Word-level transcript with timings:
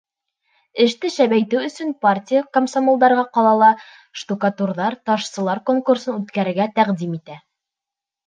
Эште 0.83 1.09
шәбәйтеү 1.15 1.59
өсөн 1.65 1.91
партия 2.05 2.39
комсомолдарға 2.57 3.25
ҡалала 3.37 3.69
штукатурҙар, 4.21 4.97
ташсылар 5.11 5.61
конкурсын 5.71 6.17
үткәрергә 6.23 6.67
тәҡдим 6.81 7.13
итә. 7.21 7.37